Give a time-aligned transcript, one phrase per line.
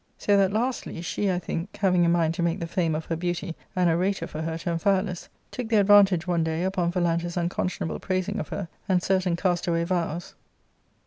[0.17, 3.15] So that, lastly, she, I think, having in mind to make the fame of her
[3.15, 7.37] beauty an orator for her to Amphia lus, took the advantage one day, upon Phalantus'
[7.37, 10.95] uncon scionable praising of her, and certain castaway vows, how ARCADIA.